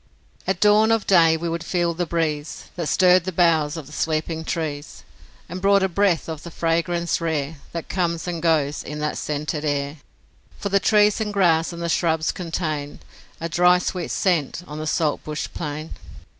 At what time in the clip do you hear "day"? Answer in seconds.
1.05-1.37